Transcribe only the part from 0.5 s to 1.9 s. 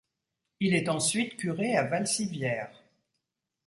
Il est ensuite curé à